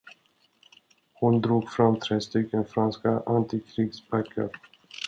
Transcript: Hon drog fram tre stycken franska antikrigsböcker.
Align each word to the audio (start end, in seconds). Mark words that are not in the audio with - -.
Hon 1.13 1.41
drog 1.41 1.69
fram 1.71 1.99
tre 1.99 2.21
stycken 2.21 2.65
franska 2.65 3.23
antikrigsböcker. 3.25 4.49